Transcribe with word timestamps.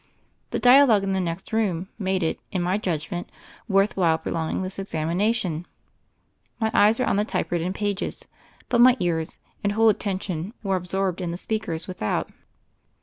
The 0.49 0.57
dialogue, 0.57 1.03
in 1.03 1.13
the 1.13 1.19
next 1.19 1.53
room, 1.53 1.87
made 1.99 2.23
it, 2.23 2.39
in 2.51 2.63
my 2.63 2.79
judgment, 2.79 3.29
worth 3.67 3.95
while 3.95 4.17
prolonging 4.17 4.63
this 4.63 4.79
examination. 4.79 5.67
My 6.59 6.71
eyes 6.73 6.97
were 6.97 7.05
on 7.05 7.17
the 7.17 7.23
typewritten 7.23 7.71
pages, 7.73 8.25
but 8.67 8.81
my 8.81 8.97
ears 8.99 9.37
and 9.63 9.73
whole 9.73 9.89
attention 9.89 10.55
were 10.63 10.75
absorbed 10.75 11.21
in 11.21 11.29
the 11.29 11.37
speakers 11.37 11.87
without. 11.87 12.31